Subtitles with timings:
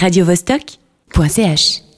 [0.00, 1.89] radiovostok.ch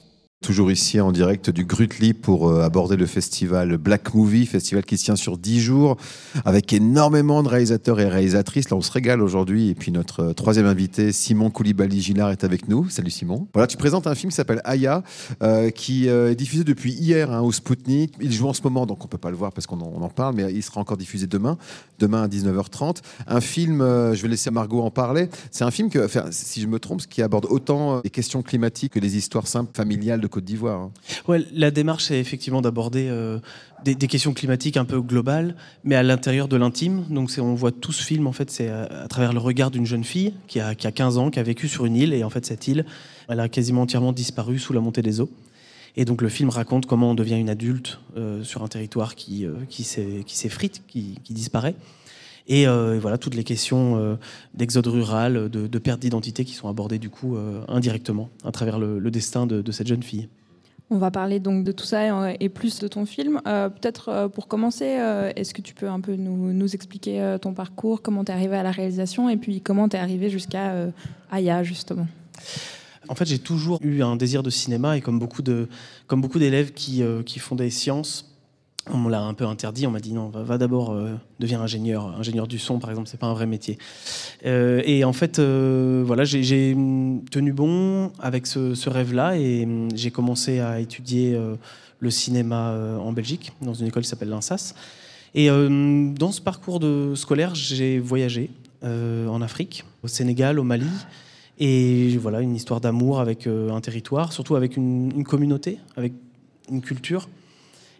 [0.43, 4.97] Toujours ici en direct du Grutli pour euh, aborder le festival Black Movie, festival qui
[4.97, 5.95] se tient sur 10 jours
[6.43, 8.69] avec énormément de réalisateurs et réalisatrices.
[8.69, 9.69] Là, on se régale aujourd'hui.
[9.69, 12.89] Et puis notre euh, troisième invité, Simon Koulibaly-Gillard, est avec nous.
[12.89, 13.47] Salut Simon.
[13.53, 15.01] Voilà, tu présentes un film qui s'appelle Aya,
[15.41, 18.13] euh, qui est diffusé depuis hier hein, au Spoutnik.
[18.19, 20.35] Il joue en ce moment, donc on peut pas le voir parce qu'on en, parle,
[20.35, 21.57] mais il sera encore diffusé demain,
[21.99, 22.97] demain à 19h30.
[23.27, 25.29] Un film, je vais laisser Margot en parler.
[25.51, 28.99] C'est un film que, si je me trompe, qui aborde autant les questions climatiques que
[28.99, 30.81] les histoires simples familiales de Côte d'Ivoire.
[30.81, 30.91] hein.
[31.27, 33.37] Ouais, la démarche, c'est effectivement d'aborder euh,
[33.85, 37.05] des, questions climatiques un peu globales, mais à l'intérieur de l'intime.
[37.11, 39.85] Donc, on voit tout ce film, en fait, c'est à, à travers le regard d'une
[39.85, 42.23] jeune fille qui a, qui a 15 ans, qui a vécu sur une île, et
[42.23, 42.83] en fait, cette île,
[43.29, 45.29] elle a quasiment entièrement disparu sous la montée des eaux.
[45.97, 49.45] Et donc, le film raconte comment on devient une adulte euh, sur un territoire qui,
[49.45, 49.53] euh,
[50.25, 51.75] s'effrite, qui disparaît.
[52.47, 54.15] Et euh, voilà, toutes les questions euh,
[54.53, 58.79] d'exode rural, de, de perte d'identité qui sont abordées, du coup, euh, indirectement, à travers
[58.79, 60.27] le, le destin de- de cette jeune fille.
[60.89, 63.39] On va parler donc de tout ça et- et plus de ton film.
[63.47, 64.85] Euh, Peut-être pour commencer,
[65.37, 68.57] est-ce que tu peux un peu nous, nous expliquer ton parcours, comment tu es arrivé
[68.57, 70.91] à la réalisation et puis comment tu es arrivé jusqu'à euh,
[71.31, 72.07] Aya, justement?
[73.09, 75.67] En fait, j'ai toujours eu un désir de cinéma et comme beaucoup de,
[76.07, 78.32] comme beaucoup d'élèves qui, euh, qui font des sciences,
[78.91, 79.87] on me l'a un peu interdit.
[79.87, 83.27] On m'a dit non, va, d'abord euh, ingénieur, ingénieur du son par exemple, c'est pas
[83.27, 83.77] un vrai métier.
[84.45, 89.89] Euh, et en fait, euh, voilà, j'ai- hum, tenu bon avec ce, rêve-là et hum,
[89.95, 91.55] j'ai commencé à étudier euh,
[91.99, 94.73] le cinéma en Belgique dans une école qui s'appelle l'INSAS.
[95.35, 98.49] Et euh, dans ce parcours de scolaire, j'ai voyagé
[98.83, 100.89] en Afrique, au Sénégal, au Mali.
[101.57, 106.11] Et voilà, une histoire d'amour avec un territoire, surtout avec une communauté, avec
[106.69, 107.29] une culture.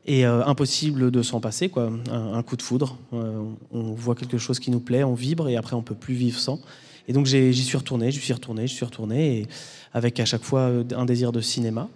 [0.05, 1.89] Et euh, impossible de s'en passer, quoi.
[2.11, 2.97] Un, coup de foudre.
[3.13, 6.13] Euh, on voit quelque chose qui nous plaît, on vibre, et après on peut plus
[6.13, 6.59] vivre sans.
[7.07, 9.47] Et donc j'y suis retourné, j'y suis retourné, j'y suis retourné, et
[9.93, 11.87] avec à chaque fois euh, un désir de cinéma.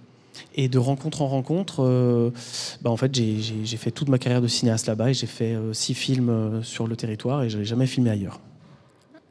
[0.56, 2.32] Et de rencontre en rencontre,
[2.82, 5.96] bah, en fait, j'ai- fait toute ma carrière de cinéaste là-bas, et j'ai fait six
[5.96, 8.40] films sur le territoire, et je n'ai jamais filmé ailleurs.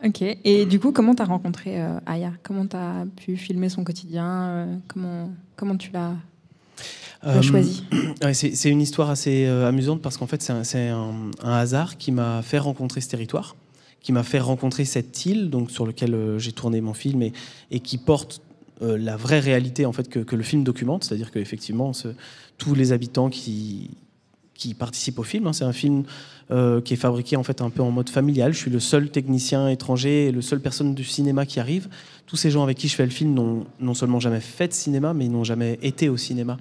[0.04, 0.22] Ok.
[0.22, 2.32] Et du coup, comment tu as rencontré Aya?
[2.42, 4.80] Comment tu as pu filmer son quotidien?
[4.88, 6.14] Comment, comment tu l'as
[7.26, 7.82] Euh, choisi
[8.22, 11.52] Ouais, c'est une histoire assez euh, amusante parce qu'en fait, c'est un, c'est un- un
[11.52, 13.56] hasard qui m'a fait rencontrer ce territoire,
[14.00, 17.32] qui m'a fait rencontrer cette île donc, sur laquelle euh, j'ai tourné mon film et,
[17.70, 18.40] et qui porte
[18.82, 21.02] la vraie réalité en fait, que, que le film documente.
[21.04, 22.08] C'est-à-dire qu'effectivement, ce-
[22.58, 23.90] tous les habitants qui,
[24.52, 26.04] qui participent au film, hein, c'est un film
[26.50, 28.52] euh, qui est fabriqué en fait un peu en mode familial.
[28.52, 31.88] Je suis le seul technicien étranger et le seul personne du cinéma qui arrive.
[32.26, 34.74] Tous ces gens avec qui je fais le film n'ont non seulement jamais fait de
[34.74, 36.58] cinéma, mais ils n'ont jamais été au cinéma.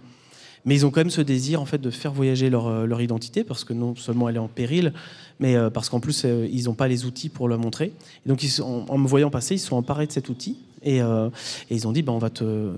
[0.66, 3.44] Mais ils ont quand même ce désir en fait de faire voyager leur, euh, identité
[3.44, 4.94] parce que non seulement elle est en péril,
[5.40, 7.94] mais euh, parce qu'en plus euh, ils n'ont pas les outils pour la montrer.
[8.26, 11.02] Et donc en me voyant passer, ils se sont emparés de cet outil et,
[11.72, 12.74] ils ont dit ben, on, va te,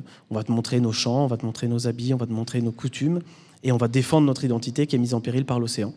[0.49, 3.21] montrer nos chants, on va te montrer nos habits, on va te montrer nos coutumes
[3.63, 5.93] et on va défendre notre identité qui est mise en péril par l'océan.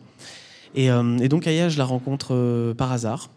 [0.75, 0.89] Et,
[1.29, 3.29] donc Aya, je la rencontre par hasard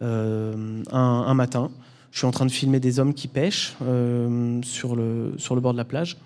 [0.00, 1.70] un, matin.
[2.10, 5.78] Je suis en train de filmer des hommes qui pêchent le, sur le bord de
[5.78, 6.16] la plage.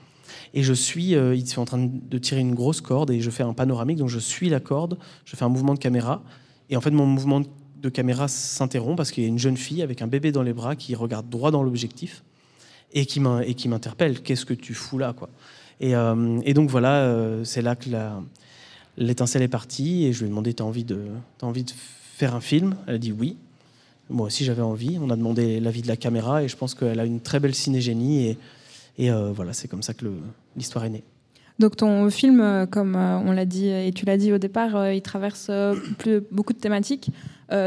[0.55, 3.31] Et je suis, euh, ils sont en train de tirer une grosse corde et je
[3.31, 6.23] fais un panoramique, donc je suis la corde, je fais un mouvement de caméra.
[6.71, 7.43] Et en fait, mon mouvement
[7.83, 10.53] de caméra s'interrompt parce qu'il y a une jeune fille avec un bébé dans les
[10.53, 12.23] bras qui regarde droit dans l'objectif
[12.93, 14.21] et qui m'interpelle.
[14.21, 15.29] Qu'est-ce que tu fous là, quoi?
[15.81, 17.89] Et, euh, et donc voilà, euh, c'est là que
[18.97, 21.07] l'étincelle est partie et je lui ai demandé T'as envie, de,
[21.39, 21.73] t'as envie de
[22.15, 22.77] faire un film?
[22.87, 23.37] Elle a dit oui.
[24.11, 24.99] Moi aussi, j'avais envie.
[25.01, 27.55] On a demandé l'avis de la caméra et je pense qu'elle a une très belle
[27.55, 28.29] cinégénie.
[28.29, 28.39] Et,
[28.99, 30.07] et euh, voilà, c'est comme ça que
[30.57, 31.05] l'histoire est née.
[31.59, 34.91] Donc ton film, euh, comme euh, on l'a dit et tu l'as dit au départ,
[34.93, 35.51] il traverse
[36.31, 37.11] beaucoup de thématiques,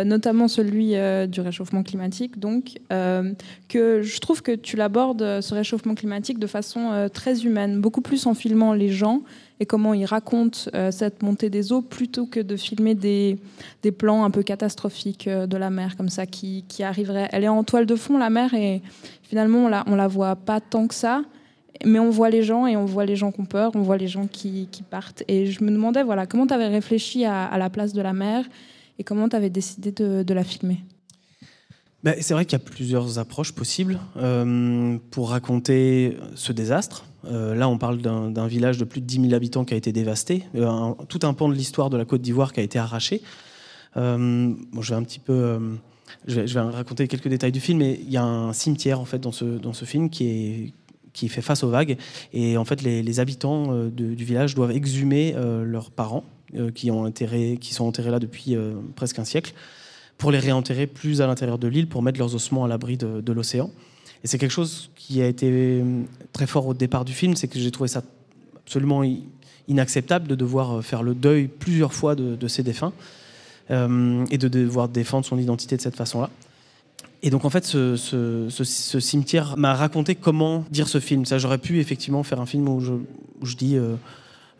[0.04, 2.40] notamment celui euh, du réchauffement climatique.
[2.40, 3.34] Donc, euh,
[3.70, 7.82] que je trouve que tu l'abordes euh, ce réchauffement climatique de façon euh, très humaine,
[7.82, 9.22] beaucoup plus en filmant les gens
[9.60, 13.38] et comment ils racontent euh, cette montée des eaux plutôt que de filmer des,
[13.84, 17.30] des plans un peu catastrophiques euh, de la mer comme ça qui, qui arriverait.
[17.32, 18.82] Elle est en toile de fond la mer et
[19.22, 21.22] finalement on la, on la voit pas tant que ça.
[21.86, 23.98] Mais on voit les gens et on voit les gens qui ont peur, on voit
[23.98, 25.24] les gens qui, qui partent.
[25.28, 28.46] Et je me demandais, voilà, comment tu avais réfléchi à la place de la mer
[29.00, 30.80] et comment tu avais décidé de, la filmer?
[32.04, 37.06] Ben, c'est vrai qu'il y a plusieurs approches possibles euh, pour raconter ce désastre.
[37.26, 39.92] Euh, là, on parle d'un village de plus de 10 000 habitants qui a été
[39.92, 43.22] dévasté, Euh, tout un pan de l'histoire de la Côte d'Ivoire qui a été arraché.
[43.96, 45.60] Bon, je vais un petit peu,
[46.28, 49.20] je vais raconter quelques détails du film, mais il y a un cimetière en fait
[49.20, 50.74] dans ce dans ce film qui est
[51.16, 51.98] qui fait face aux vagues,
[52.34, 56.26] et en fait les, habitants euh, de- du village doivent exhumer euh, leurs parents
[56.56, 58.56] euh, qui ont enterré, qui sont enterrés là depuis
[58.96, 59.54] presque un siècle
[60.18, 63.22] pour les réenterrer plus à l'intérieur de l'île pour mettre leurs ossements à l'abri de,
[63.22, 63.72] de l'océan.
[64.24, 65.84] Et c'est quelque chose qui a été
[66.34, 68.02] très fort au départ du film, c'est que j'ai trouvé ça
[68.58, 69.04] absolument
[69.68, 72.94] inacceptable de devoir faire le deuil plusieurs fois de, ses défunts
[73.70, 76.30] et de devoir défendre son identité de cette façon-là.
[77.26, 78.48] Et donc en fait, ce,
[79.00, 81.26] cimetière m'a raconté comment dire ce film.
[81.26, 83.78] Ça, j'aurais pu effectivement faire un film où je, dis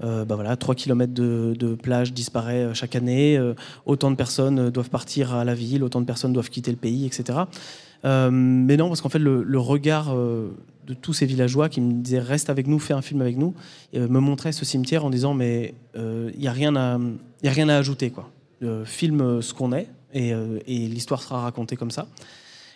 [0.04, 3.54] euh, bah voilà, 3 km de, plage disparaît euh, chaque année, euh,
[3.86, 7.06] autant de personnes doivent partir à la ville, autant de personnes doivent quitter le pays,
[7.06, 7.40] etc.
[8.04, 12.50] mais non, parce qu'en fait, le, regard de tous ces villageois qui me disaient reste
[12.50, 13.56] avec nous, fais un film avec nous,
[13.94, 17.78] me montrait ce cimetière en disant mais il n'y a, rien à, a rien à
[17.78, 18.12] ajouter.
[18.12, 18.30] Quoi.
[18.86, 20.34] filme ce qu'on est et,
[20.68, 22.08] l'histoire sera racontée comme ça.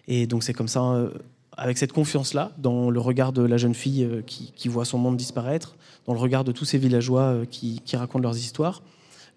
[0.10, 1.10] Et donc c'est comme ça,
[1.56, 5.76] avec cette confiance-là, dans le regard de la jeune fille qui voit son monde disparaître,
[6.10, 8.82] dans le regard de tous ces villageois euh, qui, racontent leurs histoires,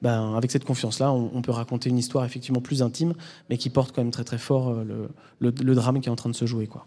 [0.00, 3.12] ben, avec cette confiance-là, on, peut raconter une histoire effectivement plus intime,
[3.50, 5.08] mais qui porte quand même très très fort euh,
[5.38, 6.66] le, drame qui est en train de se jouer.
[6.66, 6.86] Quoi.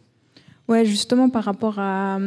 [0.68, 2.18] Ouais, justement par rapport à,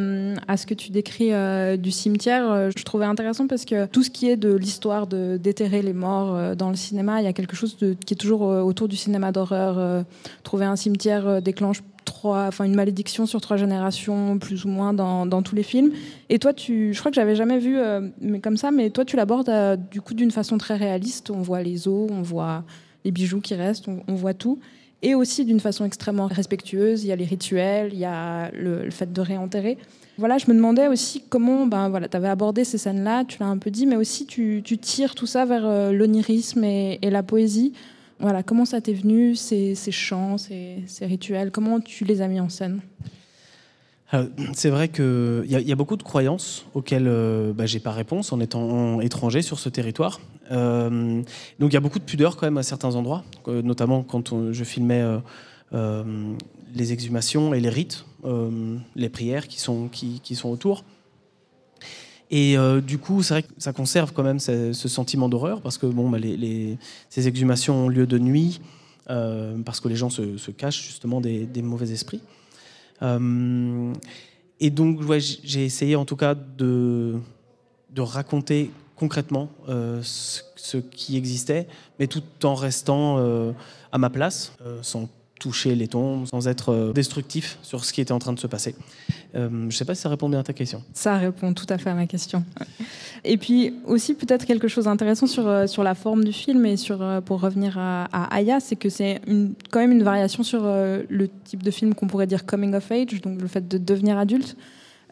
[0.46, 4.10] à ce que tu décris euh, du cimetière, je trouvais intéressant parce que tout ce
[4.10, 7.56] qui est de l'histoire de déterrer les morts dans le cinéma, il y a quelque
[7.56, 10.04] chose qui est toujours autour du cinéma d'horreur.
[10.44, 11.82] trouver un cimetière déclenche
[12.24, 15.92] enfin une malédiction sur trois générations, plus ou moins dans, dans tous les films.
[16.28, 19.04] Et toi, tu, je crois que j'avais jamais vu, euh, mais comme ça, mais toi,
[19.04, 21.30] tu l'abordes euh, du coup d'une façon très réaliste.
[21.30, 22.64] On voit les os, on voit
[23.04, 24.58] les bijoux qui restent, on, voit tout.
[25.02, 27.04] Et aussi d'une façon extrêmement respectueuse.
[27.04, 29.78] Il y a les rituels, il y a le, fait de réenterrer.
[30.18, 33.46] Voilà, je me demandais aussi comment, ben voilà, tu avais abordé ces scènes-là, tu l'as
[33.46, 37.72] un peu dit, mais aussi tu, tires tout ça vers euh, l'onirisme et, la poésie.
[38.18, 41.52] Voilà, comment ça t'est venu, ces, chants, ces, rituels?
[41.52, 42.80] Comment tu les as mis en scène?
[44.54, 48.32] C'est vrai qu'il y, y, a beaucoup de croyances auxquelles euh, bah, j'ai pas réponse
[48.32, 50.18] en étant étranger sur ce territoire.
[50.50, 51.22] Euh,
[51.58, 54.52] donc il y a beaucoup de pudeur quand même à certains endroits, euh, notamment quand
[54.52, 55.04] je filmais
[56.74, 58.04] les exhumations et les rites,
[58.96, 60.84] les prières qui sont, qui, sont autour.
[62.30, 65.78] Et euh, du coup, c'est vrai que ça conserve quand même ce, sentiment d'horreur, parce
[65.78, 66.18] que bon, bah,
[67.08, 68.60] ces exhumations ont lieu de nuit,
[69.08, 72.20] euh, parce que les gens se, cachent justement des, mauvais esprits.
[73.02, 73.92] Euh,
[74.60, 77.20] et donc, j'ai essayé en tout cas de
[77.96, 81.66] raconter concrètement ce, ce, qui existait,
[81.98, 83.18] mais tout en restant
[83.92, 84.52] à ma place,
[84.82, 85.08] sans
[85.38, 88.46] toucher les tombes, sans être euh, destructif sur ce qui était en train de se
[88.46, 88.74] passer.
[89.34, 90.82] Euh, je ne sais pas si ça répond bien à ta question.
[90.94, 92.44] Ça répond tout à fait à ma question.
[93.24, 96.76] Et puis aussi peut-être quelque chose d'intéressant sur, euh, sur la forme du film et
[96.76, 99.20] sur, pour revenir à, à Aya, c'est que c'est
[99.70, 103.20] quand même une variation sur le type de film qu'on pourrait dire coming of age,
[103.20, 104.56] donc le fait de devenir adulte.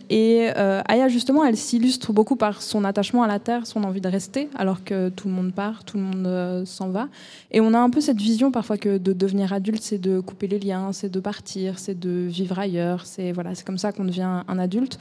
[0.09, 4.01] Et euh, Aya, justement, elle s'illustre beaucoup par son attachement à la terre, son envie
[4.01, 7.09] de rester, alors que tout le monde part, tout le monde euh, s'en va.
[7.51, 10.47] Et on a un peu cette vision parfois que de devenir adulte, c'est de couper
[10.47, 13.05] les liens, c'est de partir, c'est de vivre ailleurs.
[13.05, 14.99] C'est voilà, comme ça qu'on devient un adulte.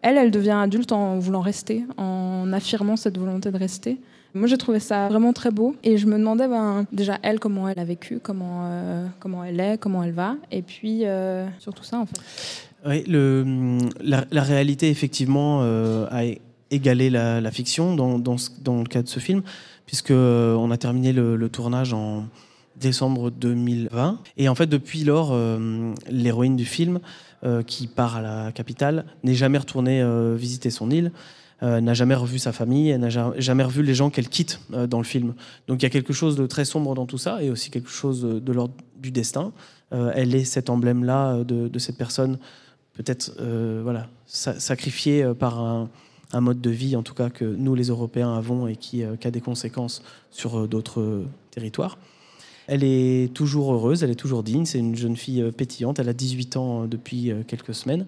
[0.00, 3.98] Elle, elle devient adulte en voulant rester, en affirmant cette volonté de rester.
[4.34, 5.74] Moi, j'ai trouvé ça vraiment très beau.
[5.82, 9.58] Et je me demandais, ben, déjà, elle, comment elle a vécu, comment, euh, comment elle
[9.60, 10.36] est, comment elle va.
[10.52, 11.04] Et puis,
[11.58, 12.65] surtout ça, en fait.
[12.86, 13.04] Oui,
[14.00, 16.22] la, réalité, effectivement, euh, a
[16.70, 19.42] égalé la, fiction dans, le cas de ce film,
[19.86, 22.26] puisque euh, on a terminé le, tournage en
[22.76, 24.20] décembre 2020.
[24.36, 27.00] Et en fait, depuis lors, euh, l'héroïne du film,
[27.68, 30.02] qui part à la capitale, n'est jamais retournée
[30.34, 31.12] visiter son île.
[31.62, 35.34] n'a jamais revu sa famille, n'a jamais revu les gens qu'elle quitte dans le film.
[35.68, 37.90] Donc il y a quelque chose de très sombre dans tout ça et aussi quelque
[37.90, 39.52] chose de, l'ordre du destin.
[39.92, 42.38] elle est cet emblème-là de, cette personne
[42.96, 44.08] peut-être euh, voilà,
[45.06, 45.88] euh, par un,
[46.40, 49.30] mode de vie, en tout cas que nous les Européens avons et qui, euh, a
[49.30, 51.98] des conséquences sur d'autres territoires.
[52.66, 56.12] Elle est toujours heureuse, elle est toujours digne, c'est une jeune fille pétillante, elle a
[56.12, 58.06] 18 ans depuis quelques semaines.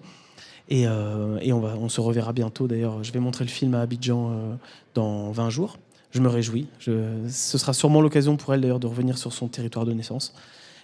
[0.67, 3.01] Et, on, va, on se reverra bientôt d'ailleurs.
[3.01, 4.57] Je vais montrer le film à Abidjan
[4.95, 5.77] dans 20 jours.
[6.11, 6.67] Je me réjouis.
[6.79, 10.35] ce sera sûrement l'occasion pour elle d'ailleurs de revenir sur son territoire de naissance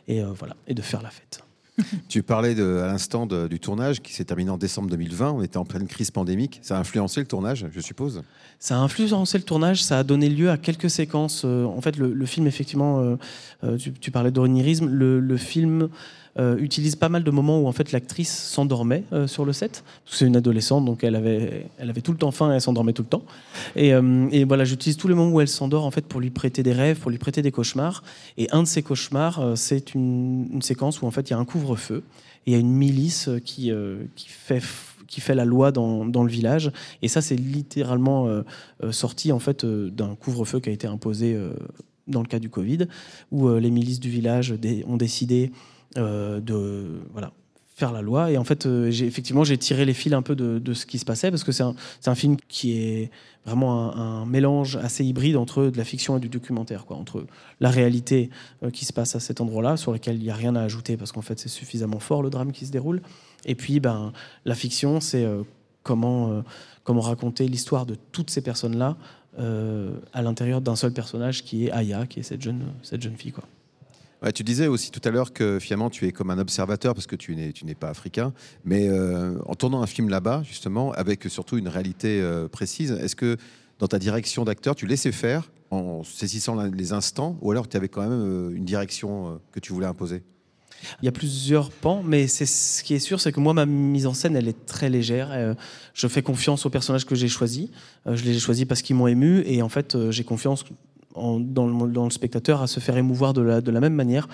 [0.07, 1.44] et, voilà, et de faire la fête.
[2.07, 5.31] tu parlais à l'instant du tournage qui s'est terminé en décembre 2020.
[5.31, 6.59] On était en pleine crise pandémique.
[6.61, 8.23] Ça a influencé le tournage, je suppose?
[8.59, 9.83] Ça a influencé le tournage.
[9.83, 11.43] Ça a donné lieu à quelques séquences.
[11.45, 13.15] Euh, en fait, le, film, effectivement, euh,
[13.63, 14.87] euh, tu, parlais d'orinérisme.
[14.87, 15.89] le, film
[16.37, 19.85] euh, utilise pas mal de moments où en fait l'actrice s'endormait euh, sur le set.
[20.05, 22.91] C'est une adolescente, donc elle avait, elle avait tout le temps faim et elle s'endormait
[22.91, 23.23] tout le temps.
[23.77, 26.31] Et, euh, et voilà, j'utilise tous les moments où elle s'endort en fait pour lui
[26.31, 28.03] prêter des rêves, pour lui prêter des cauchemars.
[28.37, 31.45] Et un de ces cauchemars, c'est une, séquence où en fait il y a un
[31.45, 32.03] couvre-feu
[32.47, 33.71] il y a une milice qui,
[34.15, 34.61] qui fait
[35.07, 36.71] qui fait la loi dans, dans, le village.
[37.01, 38.27] Et ça, c'est littéralement
[38.91, 41.35] sorti en fait d'un couvre-feu qui a été imposé
[42.07, 42.85] dans le cas du Covid,
[43.31, 44.53] où les milices du village
[44.85, 45.51] ont décidé
[45.95, 47.31] de voilà,
[47.75, 48.31] faire la loi.
[48.31, 50.97] Et en fait, euh, effectivement, j'ai tiré les fils un peu de, de, ce qui
[50.97, 51.75] se passait parce que c'est un,
[52.05, 53.11] un film qui est
[53.45, 57.25] vraiment un, mélange assez hybride entre de la fiction et du documentaire, quoi, entre
[57.59, 58.29] la réalité
[58.63, 60.95] euh, qui se passe à cet endroit-là, sur lequel il n'y a rien à ajouter
[60.95, 63.01] parce qu'en fait, c'est suffisamment fort le drame qui se déroule.
[63.45, 64.13] Et puis, ben,
[64.45, 65.43] la fiction, c'est euh,
[65.83, 66.43] comment,
[66.85, 68.97] comment raconter l'histoire de toutes ces personnes-là
[69.37, 73.33] à l'intérieur d'un seul personnage qui est Aya, qui est cette jeune, cette jeune fille,
[73.33, 73.43] quoi
[74.31, 77.15] tu disais aussi tout à l'heure que finalement tu es comme un observateur parce que
[77.15, 81.67] tu n'es, pas africain, mais euh, en tournant un film là-bas, justement, avec surtout une
[81.67, 83.37] réalité euh, précise, est-ce que
[83.79, 87.89] dans ta direction d'acteur, tu laissais faire en saisissant les instants ou alors tu avais
[87.89, 90.23] quand même euh, une direction que tu voulais imposer?
[91.01, 94.05] Il y a plusieurs pans, mais ce qui est sûr, c'est que moi, ma mise
[94.05, 95.55] en scène, elle est très légère.
[95.93, 97.69] je fais confiance aux personnages que j'ai choisis.
[98.05, 100.63] je les ai choisis parce qu'ils m'ont ému, et en fait, j'ai confiance
[101.15, 104.27] dans, le, spectateur à se faire émouvoir de la, de la même manière.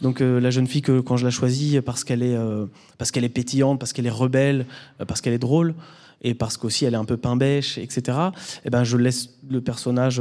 [0.00, 2.66] Donc euh, la jeune fille que quand je la choisis parce qu'elle est euh,
[2.96, 4.66] parce qu'elle est pétillante, parce qu'elle est rebelle,
[5.00, 5.74] euh, parce qu'elle est drôle
[6.20, 8.18] et parce qu'aussi elle est un peu pain bêche, etc.
[8.64, 10.20] Eh ben je laisse le personnage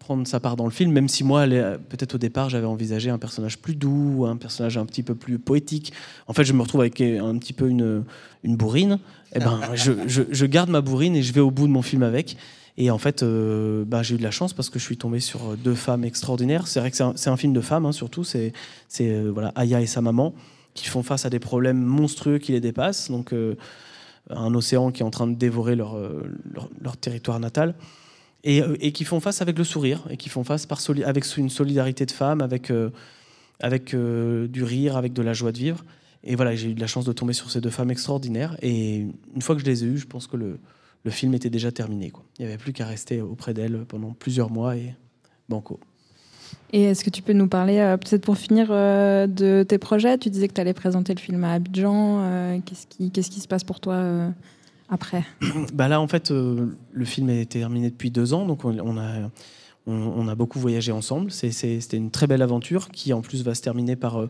[0.00, 3.18] prendre sa part dans le film, même si moi peut-être au départ j'avais envisagé un
[3.18, 5.92] personnage plus doux, un personnage un petit peu plus poétique.
[6.26, 8.02] En fait je me retrouve avec un petit peu une
[8.42, 8.98] une bourrine.
[9.34, 11.82] Eh ben je, je, je garde ma bourrine et je vais au bout de mon
[11.82, 12.36] film avec.
[12.80, 15.18] Et en fait, euh, bah, j'ai eu de la chance parce que je suis tombé
[15.18, 16.68] sur deux femmes extraordinaires.
[16.68, 18.22] C'est vrai que c'est un, film de femmes, hein, surtout.
[18.22, 18.52] C'est
[19.00, 20.32] euh, Aya et sa maman
[20.74, 23.10] qui font face à des problèmes monstrueux qui les dépassent.
[23.10, 23.56] Donc, euh,
[24.30, 25.98] un océan qui est en train de dévorer leur,
[26.80, 27.74] leur, territoire natal.
[28.44, 30.68] Et, qui font face avec le sourire, et qui font face
[31.04, 32.70] avec une solidarité de femmes, avec
[33.96, 35.84] du rire, avec de la joie de vivre.
[36.22, 38.56] Et voilà, j'ai eu de la chance de tomber sur ces deux femmes extraordinaires.
[38.62, 40.60] Et une fois que je les ai eues, je pense que le,
[41.08, 42.10] le film était déjà terminé.
[42.10, 42.22] Quoi.
[42.38, 44.94] Il n'y avait plus qu'à rester auprès d'elle pendant plusieurs mois et
[45.48, 45.80] banco.
[46.70, 50.18] Et est-ce que tu peux nous parler, euh, peut-être pour finir, euh, de tes projets?
[50.18, 52.18] Tu disais que tu allais présenter le film à Abidjan.
[52.20, 54.30] Euh, qu'est-ce, qui, qu'est-ce qui se passe pour toi
[54.90, 55.24] après?
[55.72, 59.30] Bah Là, en fait, le film est terminé depuis deux ans, donc on, a,
[59.86, 61.30] on, a beaucoup voyagé ensemble.
[61.30, 64.28] c'était une très belle aventure qui, en plus, va se terminer par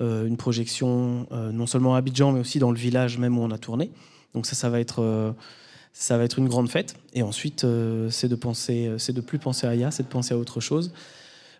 [0.00, 3.58] une projection non seulement à Abidjan, mais aussi dans le village même où on a
[3.58, 3.90] tourné.
[4.32, 5.34] Donc ça, ça va être
[5.92, 6.94] ça va être une grande fête.
[7.14, 10.08] Et ensuite, euh, c'est de penser, euh, c'est de plus penser à Aya, c'est de
[10.08, 10.92] penser à autre chose.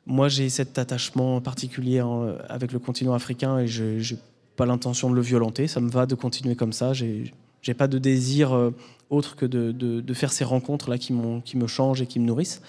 [0.06, 2.02] Moi, j'ai cet attachement particulier
[2.48, 4.20] avec le continent africain et je n'ai
[4.56, 5.68] pas l'intention de le violenter.
[5.68, 6.94] Ça me va de continuer comme ça.
[6.94, 7.34] J'ai
[7.68, 8.70] n'ai pas de désir euh,
[9.10, 12.62] autre que de, faire ces rencontres-là qui, qui me changent et qui me nourrissent.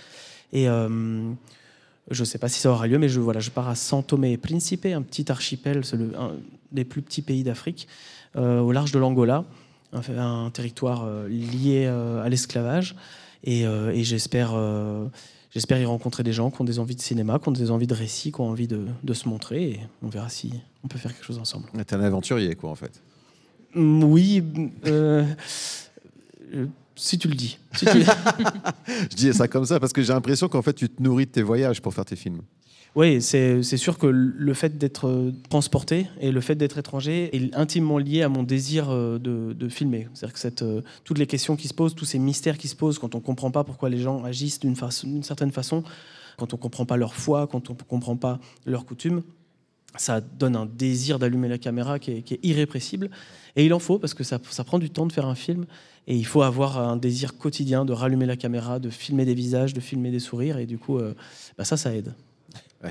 [0.51, 3.75] Et je ne sais pas si ça aura lieu, mais je, voilà, je pars à
[3.75, 6.33] San Tomé et Principe, un petit archipel, c'est un
[6.73, 7.87] des plus petits pays d'Afrique,
[8.35, 9.45] au large de l'Angola
[9.93, 12.95] un, territoire euh, lié euh, à l'esclavage.
[13.43, 14.53] Et, euh, j'espère
[15.51, 17.87] j'espère y rencontrer des gens qui ont des envies de cinéma, qui ont des envies
[17.87, 19.63] de récit, qui ont envie de, se montrer.
[19.63, 21.67] Et on verra si on peut faire quelque chose ensemble.
[21.85, 23.01] T'es un aventurier, quoi, en fait.
[23.75, 24.03] Mm,
[26.53, 26.67] oui.
[26.95, 27.57] si tu le dis.
[27.73, 31.31] Je dis ça comme ça parce que j'ai l'impression qu'en fait, tu te nourris de
[31.31, 32.41] tes voyages pour faire tes films.
[32.93, 37.55] Oui, c'est sûr que le fait d'être euh, transporté et le fait d'être étranger est
[37.55, 40.09] intimement lié à mon désir euh, de, filmer.
[40.13, 42.75] C'est-à-dire que cette, euh, toutes les questions qui se posent, tous ces mystères qui se
[42.75, 44.75] posent quand on ne comprend pas pourquoi les gens agissent d'une
[45.23, 45.83] certaine façon,
[46.35, 49.21] quand on ne comprend pas leur foi, quand on ne comprend pas leurs coutumes,
[49.97, 53.09] ça donne un désir d'allumer la caméra qui est, irrépressible.
[53.55, 55.65] Et il en faut parce que ça, prend du temps de faire un film.
[56.07, 59.73] Et il faut avoir un désir quotidien de rallumer la caméra, de filmer des visages,
[59.73, 60.57] de filmer des sourires.
[60.57, 60.99] Et du coup,
[61.57, 62.13] bah ça, ça aide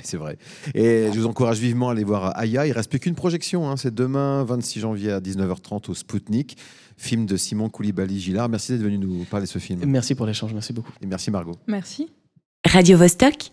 [0.02, 0.38] c'est vrai.
[0.74, 2.66] Et je vous encourage vivement à aller voir Aya.
[2.66, 3.68] Il reste plus qu'une projection.
[3.68, 3.76] Hein.
[3.76, 6.56] C'est demain, 26 janvier à 19h30 au Spoutnik.
[6.96, 8.48] Film de Simon Koulibaly-Gillard.
[8.48, 9.82] Merci d'être venu nous parler de ce film.
[9.86, 10.52] Merci pour l'échange.
[10.52, 10.92] Merci beaucoup.
[11.00, 11.56] Et merci Margot.
[11.66, 12.10] Merci.
[12.66, 13.50] Radio -Vostok